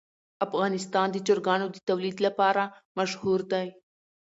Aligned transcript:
افغانستان 0.45 1.07
د 1.11 1.17
چرګانو 1.27 1.67
د 1.71 1.77
تولید 1.87 2.17
لپاره 2.27 2.63
مشهور 2.97 3.39
دی. 3.51 3.67